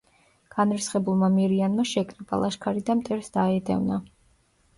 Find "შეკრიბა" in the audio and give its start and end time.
1.89-2.41